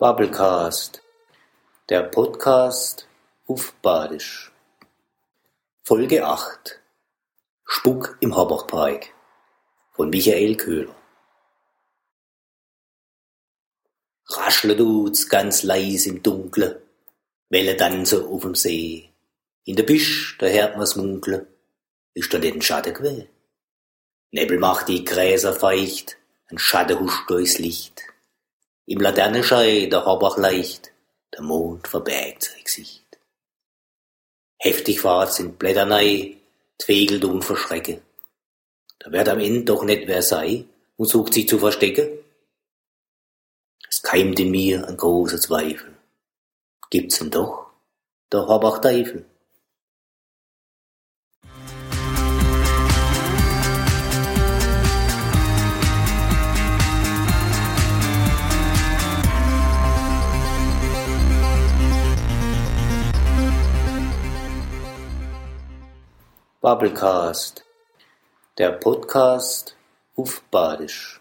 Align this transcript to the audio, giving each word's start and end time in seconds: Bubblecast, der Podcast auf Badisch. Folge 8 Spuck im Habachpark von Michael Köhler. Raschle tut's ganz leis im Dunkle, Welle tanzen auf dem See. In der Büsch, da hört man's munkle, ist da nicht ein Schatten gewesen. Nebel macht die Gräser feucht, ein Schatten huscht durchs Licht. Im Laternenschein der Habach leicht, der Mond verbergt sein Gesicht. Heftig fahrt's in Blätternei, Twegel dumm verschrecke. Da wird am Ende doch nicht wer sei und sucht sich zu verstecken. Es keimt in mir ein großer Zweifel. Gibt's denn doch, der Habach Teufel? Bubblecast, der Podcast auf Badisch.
Bubblecast, 0.00 1.02
der 1.88 2.04
Podcast 2.04 3.08
auf 3.48 3.72
Badisch. 3.82 4.52
Folge 5.82 6.24
8 6.24 6.78
Spuck 7.64 8.16
im 8.20 8.36
Habachpark 8.36 9.08
von 9.90 10.08
Michael 10.10 10.56
Köhler. 10.56 10.94
Raschle 14.28 14.76
tut's 14.76 15.28
ganz 15.28 15.64
leis 15.64 16.06
im 16.06 16.22
Dunkle, 16.22 16.80
Welle 17.48 17.76
tanzen 17.76 18.24
auf 18.24 18.42
dem 18.42 18.54
See. 18.54 19.10
In 19.64 19.74
der 19.74 19.82
Büsch, 19.82 20.38
da 20.38 20.46
hört 20.46 20.76
man's 20.76 20.94
munkle, 20.94 21.48
ist 22.14 22.32
da 22.32 22.38
nicht 22.38 22.54
ein 22.54 22.62
Schatten 22.62 22.94
gewesen. 22.94 23.28
Nebel 24.30 24.60
macht 24.60 24.86
die 24.86 25.04
Gräser 25.04 25.54
feucht, 25.54 26.18
ein 26.46 26.58
Schatten 26.58 27.00
huscht 27.00 27.28
durchs 27.28 27.58
Licht. 27.58 28.07
Im 28.90 29.02
Laternenschein 29.02 29.90
der 29.90 30.06
Habach 30.06 30.38
leicht, 30.38 30.92
der 31.34 31.42
Mond 31.42 31.86
verbergt 31.86 32.44
sein 32.44 32.64
Gesicht. 32.64 33.18
Heftig 34.56 35.02
fahrt's 35.02 35.40
in 35.40 35.56
Blätternei, 35.56 36.38
Twegel 36.78 37.20
dumm 37.20 37.42
verschrecke. 37.42 38.00
Da 38.98 39.12
wird 39.12 39.28
am 39.28 39.40
Ende 39.40 39.64
doch 39.64 39.84
nicht 39.84 40.08
wer 40.08 40.22
sei 40.22 40.64
und 40.96 41.06
sucht 41.06 41.34
sich 41.34 41.46
zu 41.46 41.58
verstecken. 41.58 42.08
Es 43.86 44.00
keimt 44.00 44.40
in 44.40 44.50
mir 44.50 44.88
ein 44.88 44.96
großer 44.96 45.38
Zweifel. 45.38 45.94
Gibt's 46.88 47.18
denn 47.18 47.30
doch, 47.30 47.66
der 48.32 48.48
Habach 48.48 48.80
Teufel? 48.80 49.26
Bubblecast, 66.60 67.64
der 68.58 68.72
Podcast 68.72 69.76
auf 70.16 70.42
Badisch. 70.50 71.20